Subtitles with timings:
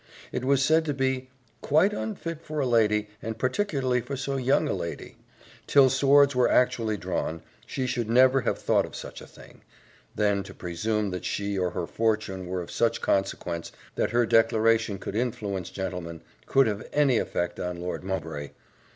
[0.31, 1.29] It was said to be
[1.61, 5.15] "quite unfit for a lady, and particularly for so young a lady.
[5.67, 9.61] Till swords were actually drawn, she should never have thought of such a thing:
[10.15, 14.97] then, to presume that she or her fortune were of such consequence, that her declaration
[14.97, 18.53] could influence gentlemen could have any effect on Lord Mowbray!